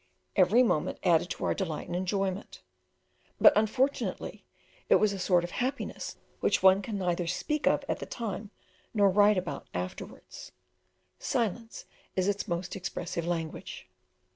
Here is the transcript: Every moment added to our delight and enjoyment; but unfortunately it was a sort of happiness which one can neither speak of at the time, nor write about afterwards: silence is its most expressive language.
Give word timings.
Every 0.35 0.63
moment 0.63 0.97
added 1.03 1.29
to 1.29 1.45
our 1.45 1.53
delight 1.53 1.85
and 1.85 1.95
enjoyment; 1.95 2.63
but 3.39 3.53
unfortunately 3.55 4.43
it 4.89 4.95
was 4.95 5.13
a 5.13 5.19
sort 5.19 5.43
of 5.43 5.51
happiness 5.51 6.15
which 6.39 6.63
one 6.63 6.81
can 6.81 6.97
neither 6.97 7.27
speak 7.27 7.67
of 7.67 7.85
at 7.87 7.99
the 7.99 8.07
time, 8.07 8.49
nor 8.95 9.11
write 9.11 9.37
about 9.37 9.67
afterwards: 9.75 10.53
silence 11.19 11.85
is 12.15 12.27
its 12.27 12.47
most 12.47 12.75
expressive 12.75 13.27
language. 13.27 13.87